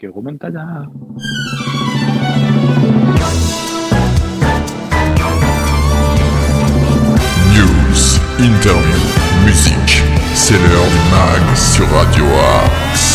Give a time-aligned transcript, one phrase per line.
[0.00, 0.86] marqué Romantada.
[7.52, 9.00] News, interview,
[9.44, 10.02] musique.
[10.34, 13.09] C'est l'heure du mag sur Radio Axe.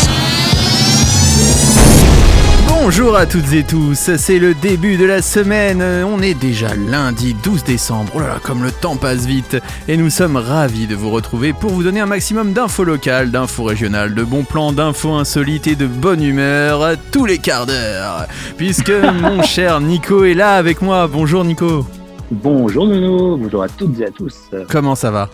[2.88, 7.34] Bonjour à toutes et tous, c'est le début de la semaine, on est déjà lundi
[7.42, 9.56] 12 décembre, oh là là comme le temps passe vite,
[9.88, 13.64] et nous sommes ravis de vous retrouver pour vous donner un maximum d'infos locales, d'infos
[13.64, 18.92] régionales, de bons plans, d'infos insolites et de bonne humeur tous les quarts d'heure, puisque
[19.20, 21.84] mon cher Nico est là avec moi, bonjour Nico.
[22.30, 24.48] Bonjour Nono, bonjour à toutes et à tous.
[24.70, 25.28] Comment ça va?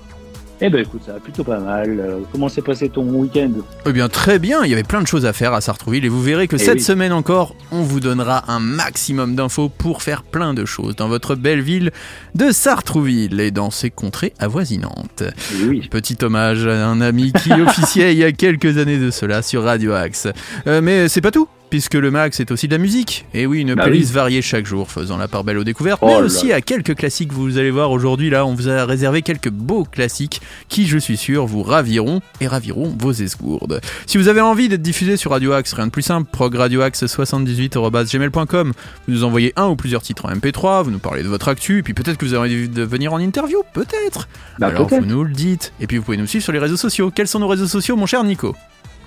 [0.64, 1.98] Eh ben écoute, ça va plutôt pas mal.
[1.98, 3.50] Euh, Comment s'est passé ton week-end?
[3.84, 6.08] Eh bien très bien, il y avait plein de choses à faire à Sartrouville et
[6.08, 6.80] vous verrez que Eh cette oui.
[6.80, 11.34] semaine encore, on vous donnera un maximum d'infos pour faire plein de choses dans votre
[11.34, 11.90] belle ville
[12.36, 15.24] de Sartrouville et dans ses contrées avoisinantes.
[15.60, 19.10] Eh Oui, Petit hommage à un ami qui officiait il y a quelques années de
[19.10, 20.28] cela sur Radio Axe.
[20.68, 23.24] Euh, mais c'est pas tout Puisque le Max est aussi de la musique.
[23.32, 24.14] Et oui, une Bah playlist oui.
[24.14, 26.94] variée chaque jour, faisant la part belle aux découvertes, Oh mais là aussi à quelques
[26.94, 27.32] classiques.
[27.32, 31.16] Vous allez voir aujourd'hui, là, on vous a réservé quelques beaux classiques qui, je suis
[31.16, 33.80] sûr, vous raviront et raviront vos esgourdes.
[34.06, 38.72] Si vous avez envie d'être diffusé sur Radio Axe, rien de plus simple, progradioaxe78.gmail.com.
[39.08, 41.78] Vous nous envoyez un ou plusieurs titres en MP3, vous nous parlez de votre actu,
[41.78, 44.28] et puis peut-être que vous avez envie de venir en interview, peut-être.
[44.58, 45.72] bah Alors vous nous le dites.
[45.80, 47.10] Et puis vous pouvez nous suivre sur les réseaux sociaux.
[47.10, 48.54] Quels sont nos réseaux sociaux, mon cher Nico?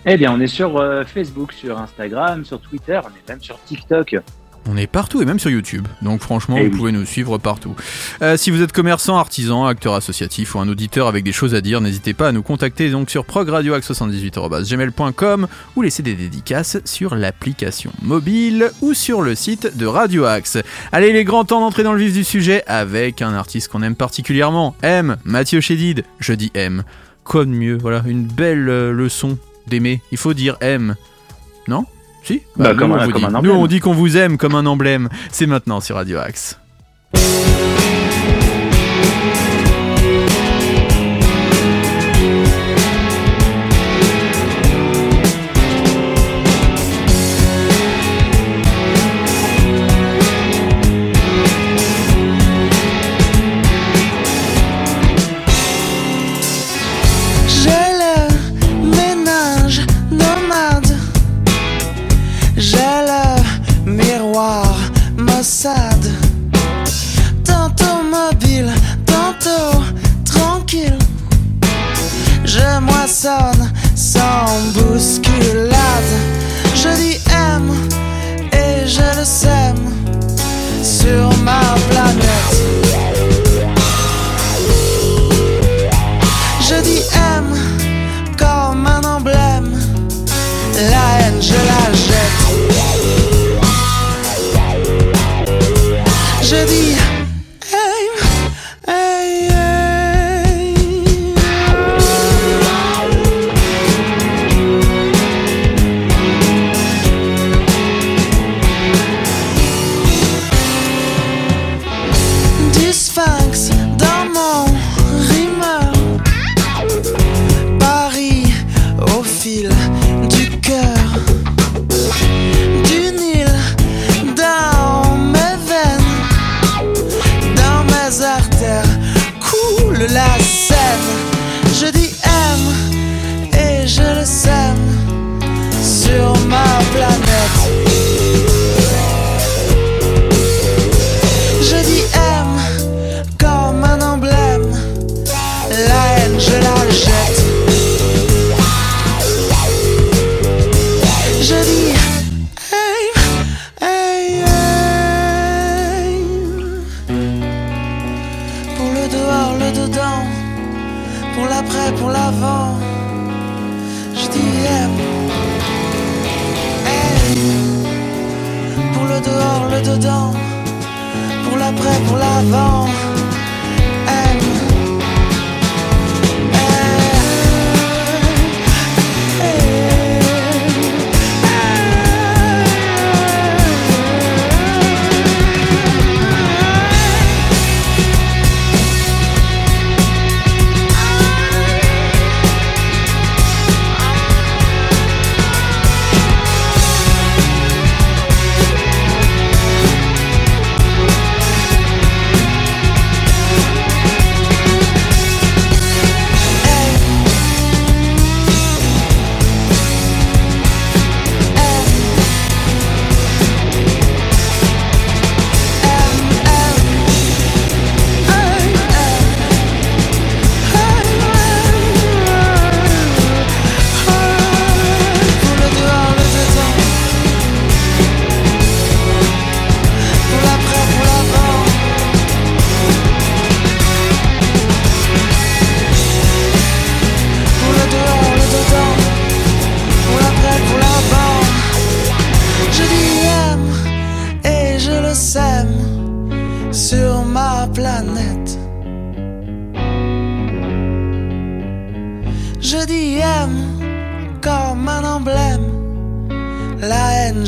[0.06, 3.60] Eh bien, on est sur euh, Facebook, sur Instagram, sur Twitter, on est même sur
[3.64, 4.18] TikTok.
[4.68, 5.88] On est partout et même sur YouTube.
[6.02, 6.78] Donc franchement, Eh vous oui.
[6.78, 7.76] pouvez nous suivre partout.
[8.24, 11.62] Euh, si vous êtes commerçant, artisan, acteur associatif ou un auditeur avec des choses à
[11.62, 17.92] dire, n'hésitez pas à nous contacter donc sur progradioaxe78.gmail.com ou laisser des dédicaces sur l'application
[18.02, 20.58] mobile ou sur le site de Radio Axe.
[20.92, 23.84] Allez, il est grand temps d'entrer dans le vif du sujet avec un artiste qu'on
[23.84, 24.76] aime particulièrement.
[24.82, 26.04] M, Mathieu Chédid.
[26.20, 26.84] Je dis M.
[27.24, 29.38] Quoi de mieux Voilà, une belle euh, leçon
[29.68, 30.02] d'aimer.
[30.12, 30.96] Il faut dire M.
[31.68, 31.86] Non?
[32.24, 32.42] Si?
[32.56, 33.28] Bah, nous, comme on un- vous comme dit.
[33.36, 35.10] un Nous, on dit qu'on vous aime comme un emblème.
[35.32, 36.60] C'est maintenant sur Radio Axe.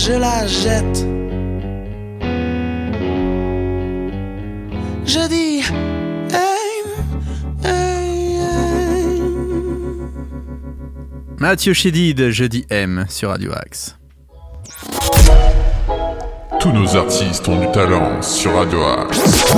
[0.07, 1.05] Je la jette.
[5.05, 5.61] Je dis
[6.33, 6.87] aim,
[7.65, 7.99] aim,
[8.79, 9.17] aim.
[11.39, 13.99] Mathieu Chédid, jeudi M sur Radio Axe.
[16.61, 19.53] Tous nos artistes ont du talent sur Radio Axe.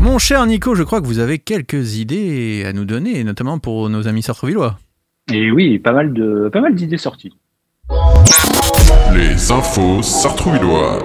[0.00, 3.88] Mon cher Nico, je crois que vous avez quelques idées à nous donner, notamment pour
[3.88, 4.78] nos amis sartrouvillois.
[5.32, 7.34] Et oui, pas mal de pas mal d'idées sorties.
[9.18, 11.02] Les infos sartrouvilloises.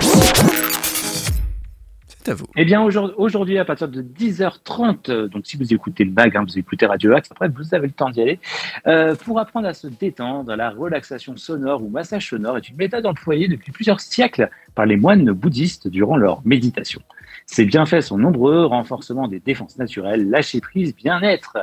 [2.05, 2.45] C'est à vous.
[2.55, 6.45] Eh bien, aujourd'hui, à partir de 10h30, euh, donc si vous écoutez le bag, hein,
[6.47, 8.39] vous écoutez Radio Axe, après vous avez le temps d'y aller,
[8.85, 13.07] euh, pour apprendre à se détendre, la relaxation sonore ou massage sonore est une méthode
[13.07, 17.01] employée depuis plusieurs siècles par les moines bouddhistes durant leur méditation.
[17.45, 21.57] Ces bienfaits sont nombreux, renforcement des défenses naturelles, lâcher prise, bien-être.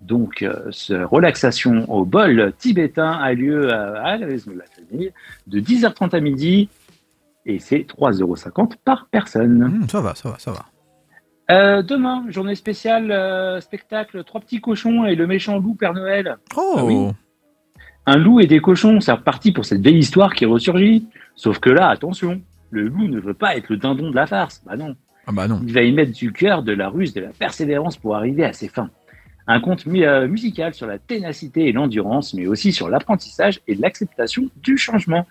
[0.00, 4.66] Donc, euh, ce relaxation au bol tibétain a lieu à, à la maison de la
[4.66, 5.12] famille
[5.46, 6.68] de 10h30 à midi
[7.46, 9.62] et c'est 3,50€ par personne.
[9.62, 10.66] Hum, ça va, ça va, ça va.
[11.50, 16.36] Euh, demain, journée spéciale, euh, spectacle Trois petits cochons et le méchant loup Père Noël.
[16.56, 17.08] Oh Ah oui.
[18.06, 21.06] Un loup et des cochons, c'est reparti pour cette vieille histoire qui ressurgit.
[21.34, 22.40] Sauf que là, attention,
[22.70, 24.62] le loup ne veut pas être le dindon de la farce.
[24.64, 24.94] Bah non.
[25.26, 25.60] Ah bah non.
[25.66, 28.52] Il va y mettre du cœur, de la ruse, de la persévérance pour arriver à
[28.52, 28.90] ses fins.
[29.46, 33.74] Un conte mu- euh, musical sur la ténacité et l'endurance, mais aussi sur l'apprentissage et
[33.74, 35.26] l'acceptation du changement.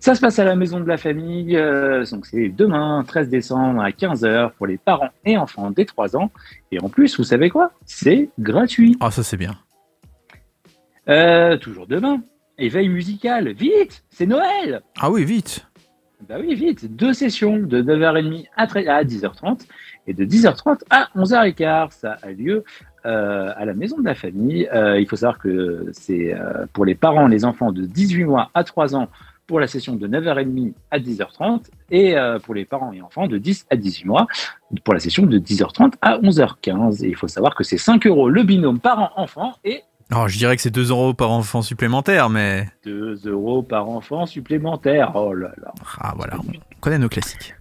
[0.00, 3.80] Ça se passe à la maison de la famille, euh, donc c'est demain, 13 décembre
[3.82, 6.32] à 15h pour les parents et enfants des 3 ans.
[6.72, 7.70] Et en plus, vous savez quoi?
[7.84, 8.96] C'est gratuit.
[9.00, 9.56] Ah ça c'est bien.
[11.08, 12.22] Euh, toujours demain,
[12.58, 15.66] éveil musical, vite, c'est Noël Ah oui, vite.
[16.28, 16.94] Bah oui, vite.
[16.96, 19.66] Deux sessions de 9h30 à, tre- à 10h30
[20.06, 21.90] et de 10h30 à 11h15.
[21.92, 22.62] Ça a lieu
[23.06, 24.68] euh, à la maison de la famille.
[24.72, 28.50] Euh, il faut savoir que c'est euh, pour les parents, les enfants de 18 mois
[28.54, 29.08] à 3 ans
[29.46, 32.14] pour la session de 9h30 à 10h30 et
[32.44, 34.28] pour les parents et enfants de 10 à 18 mois
[34.84, 37.04] pour la session de 10h30 à 11h15.
[37.04, 39.80] Et il faut savoir que c'est 5 euros le binôme parent-enfant et
[40.10, 44.26] Alors je dirais que c'est 2 euros par enfant supplémentaire, mais 2 euros par enfant
[44.26, 45.12] supplémentaire.
[45.14, 45.72] Oh là là.
[46.00, 47.54] ah voilà, on connaît nos classiques.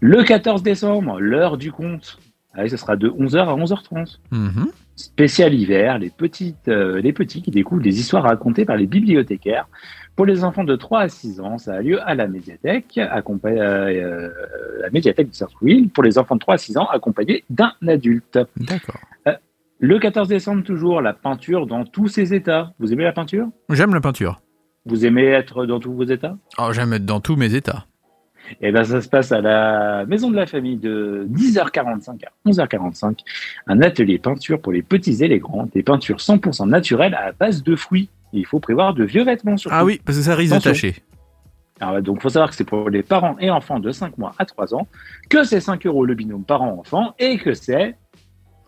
[0.00, 2.18] Le 14 décembre, l'heure du compte.
[2.52, 4.18] Allez, ce sera de 11h à 11h30.
[4.30, 4.66] Mhm.
[4.96, 9.66] Spécial hiver, les, petites, euh, les petits qui découvrent des histoires racontées par les bibliothécaires.
[10.14, 13.60] Pour les enfants de 3 à 6 ans, ça a lieu à la médiathèque, accompagné,
[13.60, 14.28] euh,
[14.80, 15.88] la médiathèque de Sartrouville.
[15.88, 18.38] Pour les enfants de 3 à 6 ans, accompagnés d'un adulte.
[18.56, 19.00] D'accord.
[19.80, 22.72] Le 14 décembre, toujours, la peinture dans tous ses états.
[22.78, 23.48] Vous aimez la peinture?
[23.70, 24.40] J'aime la peinture.
[24.86, 26.36] Vous aimez être dans tous vos états?
[26.58, 27.86] Oh, j'aime être dans tous mes états.
[28.60, 33.18] Et ben ça se passe à la maison de la famille de 10h45 à 11h45.
[33.66, 35.66] Un atelier peinture pour les petits et les grands.
[35.74, 38.10] Des peintures 100% naturelles à base de fruits.
[38.32, 39.76] Et il faut prévoir de vieux vêtements surtout.
[39.76, 40.96] Ah oui, parce que ça risque tâcher.
[41.80, 44.44] Alors, donc, faut savoir que c'est pour les parents et enfants de 5 mois à
[44.44, 44.86] 3 ans,
[45.28, 47.96] que c'est 5 euros le binôme parent-enfant et que c'est.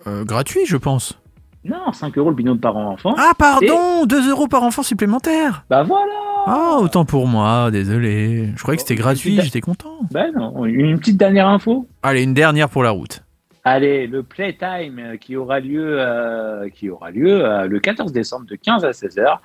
[0.07, 1.19] Euh, gratuit, je pense.
[1.65, 3.15] Non, 5 euros le binôme parent-enfant.
[3.19, 5.65] Ah pardon, 2 euros par enfant supplémentaire.
[5.69, 6.13] Bah voilà
[6.47, 8.51] Ah, autant pour moi, désolé.
[8.55, 9.99] Je croyais que c'était gratuit, j'étais content.
[10.13, 11.89] Bah non, une petite dernière info.
[12.05, 13.25] Allez, une dernière pour la route.
[13.69, 18.47] Allez, le Playtime euh, qui aura lieu, euh, qui aura lieu euh, le 14 décembre
[18.47, 19.43] de 15 à 16 heures.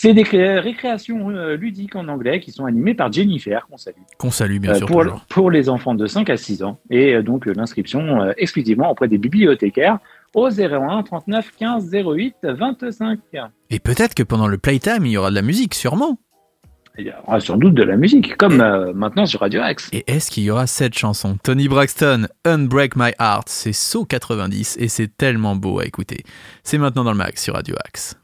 [0.00, 3.96] C'est des cré- récréations euh, ludiques en anglais qui sont animées par Jennifer, qu'on salue,
[4.16, 6.78] Qu'on salue bien euh, sûr pour, les enfants de 5 à 6 ans.
[6.88, 9.98] Et euh, donc l'inscription exclusivement auprès des bibliothécaires
[10.34, 13.18] au 01 39 15 08 25.
[13.70, 16.20] Et peut-être que pendant le playtime, il y aura de la musique, sûrement.
[16.96, 19.88] Il y aura sans doute de la musique, comme euh, maintenant sur Radio Axe.
[19.92, 24.76] Et est-ce qu'il y aura cette chanson Tony Braxton, Unbreak My Heart, c'est So 90
[24.78, 26.22] et c'est tellement beau à écouter.
[26.62, 28.16] C'est maintenant dans le max sur Radio Axe.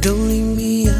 [0.00, 0.99] Don't leave me out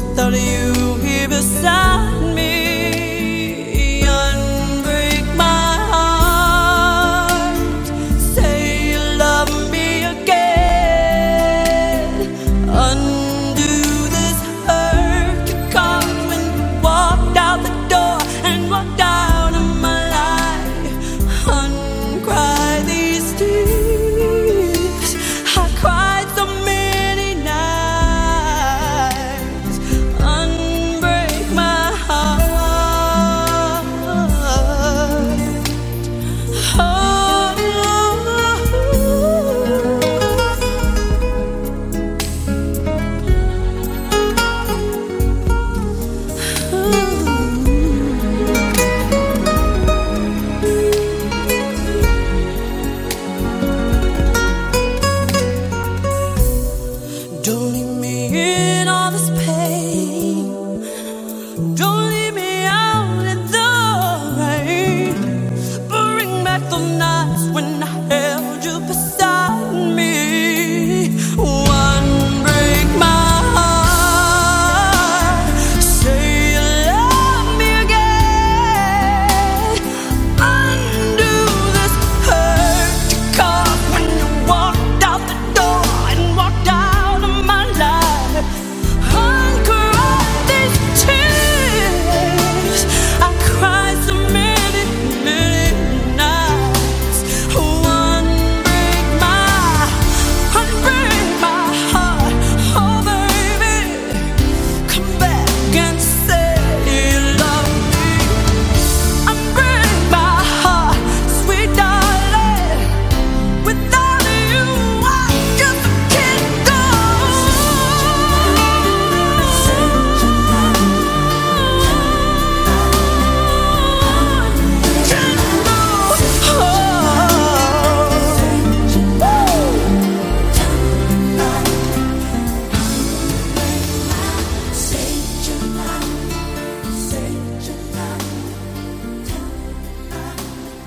[0.00, 1.89] without you here beside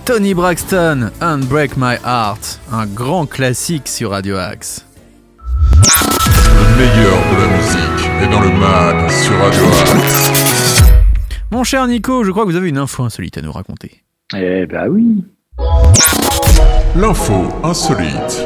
[0.05, 4.86] Tony Braxton, Unbreak My Heart, un grand classique sur Radio Axe.
[5.55, 10.83] Le meilleur de la musique est dans le mag sur Radio Axe.
[11.51, 14.03] Mon cher Nico, je crois que vous avez une info insolite à nous raconter.
[14.36, 15.24] Eh ben oui.
[16.98, 18.45] L'info insolite.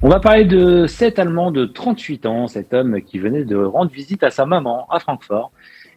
[0.00, 3.90] On va parler de cet Allemand de 38 ans, cet homme qui venait de rendre
[3.90, 5.50] visite à sa maman à Francfort.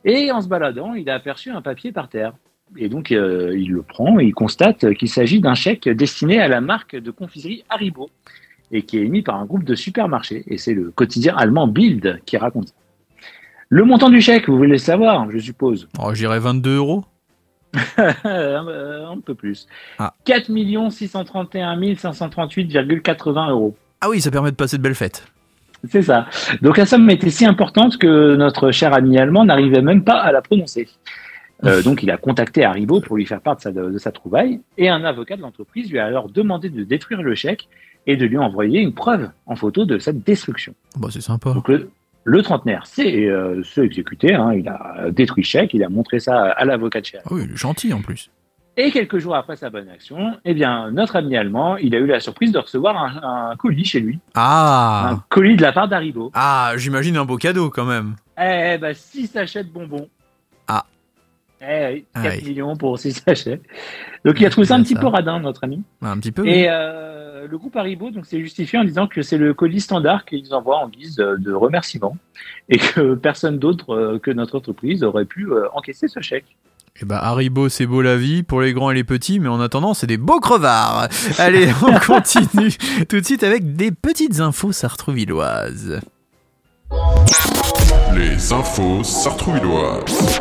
[0.06, 2.34] Et en se baladant, il a aperçu un papier par terre.
[2.78, 6.48] Et donc, euh, il le prend et il constate qu'il s'agit d'un chèque destiné à
[6.48, 8.10] la marque de confiserie Haribo
[8.72, 10.44] et qui est émis par un groupe de supermarchés.
[10.48, 12.74] Et c'est le quotidien allemand Bild qui raconte ça.
[13.70, 15.88] Le montant du chèque, vous voulez le savoir, je suppose?
[16.00, 17.06] Oh, j'irais 22 euros.
[17.98, 19.68] un, un peu plus.
[19.98, 20.14] Ah.
[20.26, 20.52] 4
[20.92, 23.76] 631 538,80 euros.
[24.02, 25.26] Ah oui, ça permet de passer de belles fêtes.
[25.90, 26.28] C'est ça.
[26.62, 30.32] Donc la somme était si importante que notre cher ami allemand n'arrivait même pas à
[30.32, 30.88] la prononcer.
[31.66, 34.60] Euh, donc il a contacté Haribo pour lui faire part de sa, de sa trouvaille
[34.78, 37.70] et un avocat de l'entreprise lui a alors demandé de détruire le chèque
[38.06, 40.74] et de lui envoyer une preuve en photo de cette destruction.
[40.98, 41.54] Bah, c'est sympa.
[41.54, 41.90] Donc le,
[42.26, 46.52] le trentenaire s'est euh, exécuté, hein, il a détruit le chèque, il a montré ça
[46.52, 47.36] à l'avocat de chez Haribo.
[47.36, 48.30] Ah oui, il est gentil en plus.
[48.76, 52.08] Et quelques jours après sa bonne action, eh bien, notre ami allemand, il a eu
[52.08, 54.18] la surprise de recevoir un, un colis chez lui.
[54.34, 56.32] Ah Un colis de la part d'Haribo.
[56.34, 58.16] Ah, j'imagine un beau cadeau quand même.
[58.36, 60.10] Eh ben, 6 sachets de bonbons.
[60.68, 60.86] Ah.
[61.66, 62.44] Eh oui, 4 Ah oui.
[62.50, 63.62] millions pour 6 sachets.
[64.26, 65.00] Donc il a trouvé ça un petit ça.
[65.00, 65.82] peu radin, notre ami.
[66.02, 66.46] Un petit peu.
[66.46, 70.26] Et euh, le groupe Haribo donc s'est justifié en disant que c'est le colis standard
[70.26, 72.18] qu'ils envoient en guise de, remerciement
[72.70, 76.58] et que personne d'autre euh, que notre entreprise aurait pu euh, encaisser ce chèque.
[77.02, 79.60] Eh bah Haribo c'est beau la vie pour les grands et les petits, mais en
[79.60, 81.08] attendant c'est des beaux crevards.
[81.38, 82.72] Allez, on continue
[83.10, 86.00] tout de suite avec des petites infos sartrouvilloises.
[88.16, 90.40] Les infos sartrouvilloises.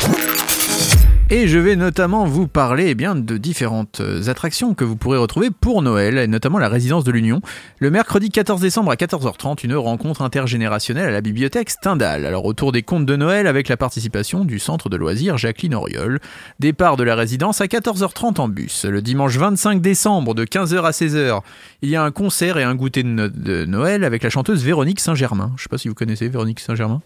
[1.35, 5.49] Et je vais notamment vous parler eh de différentes euh, attractions que vous pourrez retrouver
[5.51, 7.41] pour Noël, notamment la résidence de l'Union.
[7.79, 12.27] Le mercredi 14 décembre à 14h30, une rencontre intergénérationnelle à la bibliothèque Stendhal.
[12.27, 16.21] Alors autour des contes de Noël avec la participation du centre de loisirs Jacqueline Auriol.
[16.61, 18.85] Départ de la résidence à 14h30 en bus.
[18.85, 21.41] Le dimanche 25 décembre de 15h à 16h,
[21.81, 24.63] il y a un concert et un goûter de, no- de Noël avec la chanteuse
[24.63, 25.53] Véronique Saint-Germain.
[25.57, 27.01] Je sais pas si vous connaissez Véronique Saint-Germain.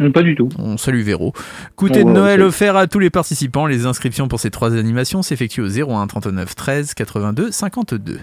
[0.00, 0.48] Hum, Pas du tout.
[0.58, 1.32] On salue Véro.
[1.80, 3.66] Oh, de ouais, Noël offert à tous les participants.
[3.66, 8.20] Les inscriptions pour ces trois animations s'effectuent au 01 39 13 82 52.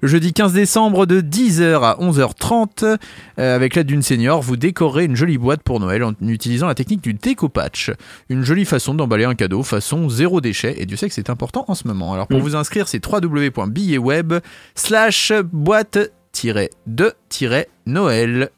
[0.00, 2.96] Le jeudi 15 décembre de 10h à 11h30,
[3.38, 6.74] euh, avec l'aide d'une senior, vous décorez une jolie boîte pour Noël en utilisant la
[6.74, 7.92] technique du déco patch.
[8.28, 10.74] Une jolie façon d'emballer un cadeau façon zéro déchet.
[10.82, 12.12] Et Dieu sait que c'est important en ce moment.
[12.12, 12.42] Alors pour Mm.
[12.42, 14.32] vous inscrire, c'est www.billetweb
[14.74, 18.50] slash boîte-de-noël.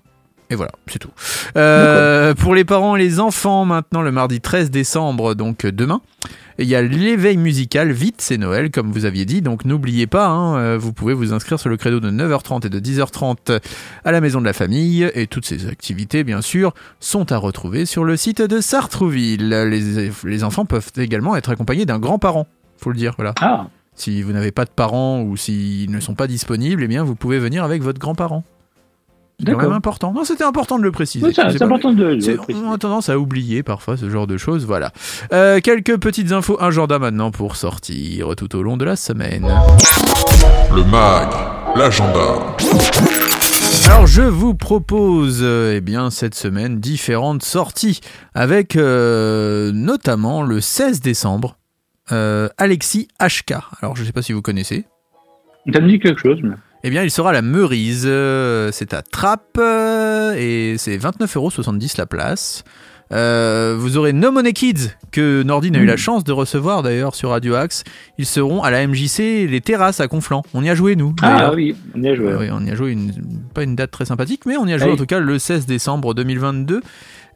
[0.52, 1.10] Et voilà, c'est tout.
[1.56, 6.02] Euh, pour les parents et les enfants, maintenant, le mardi 13 décembre, donc euh, demain,
[6.58, 7.90] il y a l'éveil musical.
[7.90, 9.40] Vite, c'est Noël, comme vous aviez dit.
[9.40, 12.68] Donc n'oubliez pas, hein, euh, vous pouvez vous inscrire sur le credo de 9h30 et
[12.68, 13.60] de 10h30
[14.04, 15.10] à la maison de la famille.
[15.14, 19.48] Et toutes ces activités, bien sûr, sont à retrouver sur le site de Sartrouville.
[19.48, 22.46] Les, les enfants peuvent également être accompagnés d'un grand-parent.
[22.76, 23.32] Faut le dire, voilà.
[23.40, 27.04] Ah, Si vous n'avez pas de parents ou s'ils ne sont pas disponibles, eh bien,
[27.04, 28.44] vous pouvez venir avec votre grand-parent.
[29.44, 30.12] C'est quand même important.
[30.12, 31.26] Non, c'était important de le préciser.
[31.26, 32.38] oui, C'est important de le préciser.
[32.64, 34.92] on a tendance à oublier parfois ce genre de choses, voilà.
[35.32, 39.48] Euh, quelques petites infos agenda maintenant pour sortir tout au long de la semaine.
[40.74, 41.28] Le mag,
[41.76, 42.54] l'agenda.
[43.86, 48.00] Alors je vous propose euh, eh bien cette semaine différentes sorties
[48.34, 51.58] avec euh, notamment le 16 décembre
[52.10, 53.54] euh, Alexis HK.
[53.80, 54.84] Alors je ne sais pas si vous connaissez.
[55.72, 56.54] Ça me dit quelque chose, mais...
[56.84, 61.96] Eh bien, il sera à la Meurise, euh, c'est à Trappes, euh, et c'est 29,70€
[61.96, 62.64] la place.
[63.12, 67.14] Euh, vous aurez No Money Kids, que Nordine a eu la chance de recevoir d'ailleurs
[67.14, 67.84] sur Radio Axe.
[68.16, 70.42] Ils seront à la MJC Les Terrasses à Conflans.
[70.54, 71.14] On y a joué, nous.
[71.20, 72.26] Ah oui, on y a joué.
[72.26, 73.12] Euh, oui, on y a joué une,
[73.54, 74.92] pas une date très sympathique, mais on y a joué Oui.
[74.94, 76.80] en tout cas le 16 décembre 2022.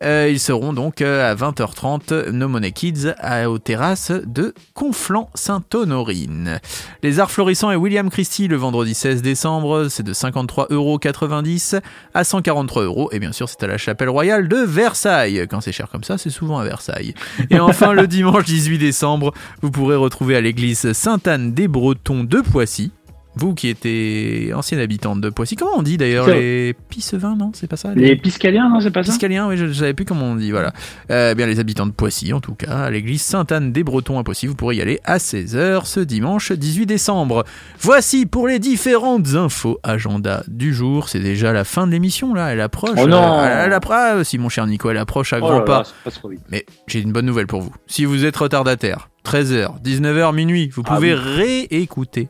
[0.02, 6.61] Euh, ils seront donc euh, à 20h30 No Money Kids à- aux terrasses de Conflans-Sainte-Honorine.
[7.02, 11.80] Les Arts Florissants et William Christie le vendredi 16 décembre, c'est de 53,90€
[12.14, 13.09] à 143 euros.
[13.12, 15.46] Et bien sûr, c'est à la Chapelle Royale de Versailles.
[15.48, 17.14] Quand c'est cher comme ça, c'est souvent à Versailles.
[17.50, 19.32] Et enfin, le dimanche 18 décembre,
[19.62, 22.92] vous pourrez retrouver à l'église Sainte-Anne des Bretons de Poissy.
[23.38, 27.66] Vous qui étiez ancienne habitante de Poissy, comment on dit d'ailleurs les Pissevins, non C'est
[27.66, 30.25] pas ça Les Piscaliens, non, c'est pas ça Piscaliens, oui, je ne savais plus comment
[30.25, 30.72] on dit, voilà.
[31.11, 34.25] Euh, bien, les habitants de Poissy, en tout cas, à l'église Sainte-Anne des Bretons à
[34.25, 37.44] Poissy, vous pourrez y aller à 16h ce dimanche 18 décembre.
[37.79, 41.11] Voici pour les différentes infos agenda du jour.
[41.11, 42.99] C'est déjà la fin de l'émission, là, elle approche.
[42.99, 45.61] Oh non Euh, elle, approche, ah, si mon cher Nico, elle approche à Oh grands
[45.61, 45.79] pas.
[45.81, 46.40] là, c'est pas trop vite.
[46.51, 47.72] Mais j'ai une bonne nouvelle pour vous.
[47.87, 51.66] Si vous êtes retardataire, 13h, 19h, minuit, vous Ah pouvez oui.
[51.70, 52.29] réécouter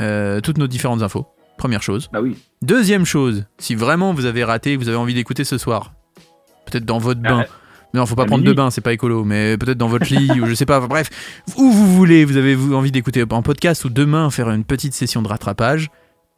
[0.00, 1.26] euh, toutes nos différentes infos.
[1.58, 2.08] Première chose.
[2.12, 2.36] Bah oui.
[2.62, 5.94] Deuxième chose, si vraiment vous avez raté, vous avez envie d'écouter ce soir,
[6.66, 7.44] peut-être dans votre bain.
[7.46, 7.52] Ah,
[7.94, 10.30] non, faut pas à prendre de bain, c'est pas écolo, mais peut-être dans votre lit
[10.40, 10.80] ou je sais pas.
[10.80, 11.08] bref,
[11.56, 15.22] où vous voulez, vous avez envie d'écouter en podcast ou demain faire une petite session
[15.22, 15.90] de rattrapage.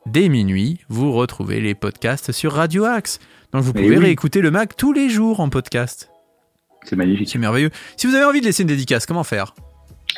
[0.06, 3.18] Dès minuit, vous retrouvez les podcasts sur Radio Axe.
[3.52, 4.04] Donc vous pouvez oui.
[4.04, 6.10] réécouter le Mac tous les jours en podcast.
[6.84, 7.28] C'est magnifique.
[7.28, 7.70] C'est merveilleux.
[7.96, 9.54] Si vous avez envie de laisser une dédicace, comment faire?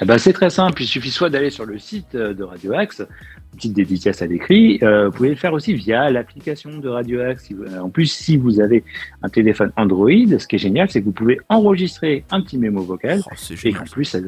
[0.02, 0.82] Eh ben, c'est très simple.
[0.82, 4.26] Il suffit soit d'aller sur le site euh, de Radio Axe, une petite dédicace à
[4.26, 4.78] l'écrit.
[4.82, 7.48] Euh, vous pouvez le faire aussi via l'application de Radio Axe.
[7.52, 8.82] Euh, En plus, si vous avez
[9.22, 12.82] un téléphone Android, ce qui est génial, c'est que vous pouvez enregistrer un petit mémo
[12.82, 14.18] vocal Oh, et qu'en plus, ça,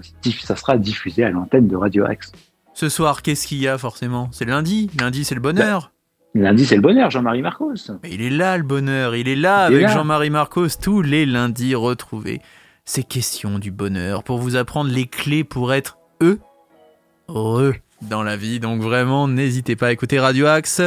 [0.43, 2.33] ça sera diffusé à l'antenne de Radio Axe.
[2.75, 4.29] Ce soir, qu'est-ce qu'il y a forcément?
[4.33, 4.91] C'est lundi.
[5.01, 5.91] Lundi, c'est le bonheur.
[6.35, 7.75] Lundi, c'est le bonheur, Jean-Marie Marcos.
[8.03, 9.89] Mais il est là le bonheur, il est là Il avec.
[9.89, 11.75] Jean-Marie Marcos tous les lundis.
[11.75, 12.41] Retrouvez
[12.85, 15.99] ces questions du bonheur pour vous apprendre les clés pour être
[17.29, 18.61] heureux dans la vie.
[18.61, 20.83] Donc vraiment, n'hésitez pas à écouter Radio Axe.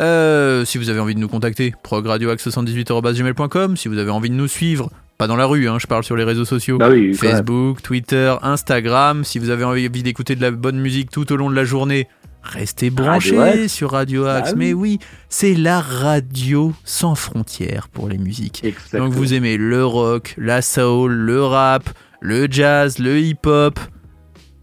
[0.00, 3.76] Euh, si vous avez envie de nous contacter, progradioaxe78.gmail.com.
[3.76, 6.16] Si vous avez envie de nous suivre, pas dans la rue, hein, je parle sur
[6.16, 6.78] les réseaux sociaux.
[6.78, 7.14] Bah oui.
[7.14, 9.24] Facebook, Twitter, Instagram.
[9.24, 12.08] Si vous avez envie d'écouter de la bonne musique tout au long de la journée,
[12.44, 13.72] restez branchés Axe.
[13.72, 14.50] sur Radio Axe.
[14.50, 14.66] Bah oui.
[14.66, 18.62] Mais oui, c'est la radio sans frontières pour les musiques.
[18.64, 19.06] Exactement.
[19.06, 21.88] Donc vous aimez le rock, la soul, le rap,
[22.20, 23.78] le jazz, le hip-hop.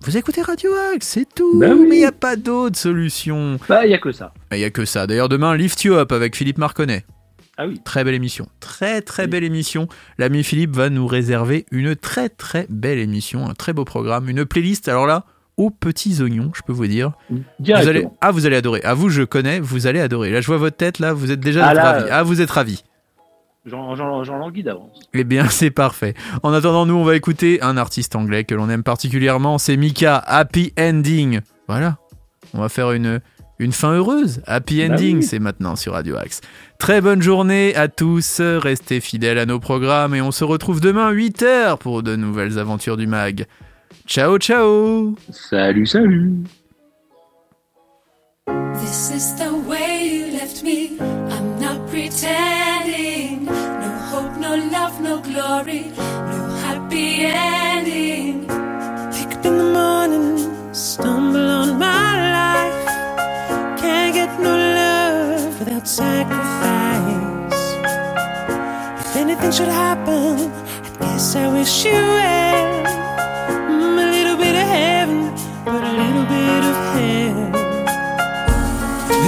[0.04, 1.60] Vous écoutez Radio Axe, c'est tout.
[1.60, 1.86] Bah oui.
[1.90, 3.60] Mais il n'y a pas d'autre solution.
[3.70, 4.34] Bah, il n'y a que ça.
[4.52, 5.06] Il n'y a que ça.
[5.06, 7.06] D'ailleurs, demain, Lift You Up avec Philippe Marconnet.
[7.58, 7.80] Ah oui.
[7.86, 8.48] Très belle émission.
[8.60, 9.30] Très très Oui.
[9.30, 9.88] belle émission.
[10.18, 14.46] L'ami Philippe va nous réserver une très très belle émission, un très beau programme, une
[14.46, 14.88] playlist.
[14.88, 15.26] Alors là,
[15.58, 17.12] aux petits oignons, je peux vous dire.
[17.30, 17.90] Vous Directement.
[17.92, 18.82] allez, ah, vous allez adorer.
[18.84, 20.32] Ah, vous, je connais, vous allez adorer.
[20.32, 22.10] Là, je vois votre tête, là, vous êtes déjà Ah, là, ravis.
[22.12, 22.84] Ah, vous êtes ravis.
[23.66, 23.94] J'en
[24.38, 25.00] languis d'avance.
[25.14, 26.16] Eh bien, c'est parfait.
[26.44, 30.18] En attendant, nous, on va écouter un artiste anglais que l'on aime particulièrement, c'est Mika,
[30.18, 31.42] Happy Ending.
[31.68, 31.98] Voilà.
[32.56, 33.22] On va faire une,
[33.60, 34.42] une fin heureuse.
[34.48, 35.24] Happy Bah Ending, oui.
[35.24, 36.42] c'est maintenant sur Radio Axe.
[36.80, 38.42] Très bonne journée à tous.
[38.42, 42.98] Restez fidèles à nos programmes et on se retrouve demain 8h pour de nouvelles aventures
[42.98, 43.46] du mag.
[44.12, 46.44] Ciao, ciao Salut, salut
[48.82, 51.00] This is the way you left me.
[51.00, 53.46] I'm not pretending.
[53.46, 58.48] No hope, no love, no glory, no happy ending.
[59.14, 62.88] Wake up in the morning, stumble on my life.
[63.80, 67.64] Can't get no love without sacrifice.
[69.06, 70.52] If anything should happen,
[71.00, 72.71] I guess I wish you well.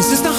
[0.03, 0.32] This is the